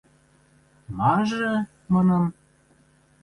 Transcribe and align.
–Мажы?– 0.99 1.51
манам. 1.93 2.25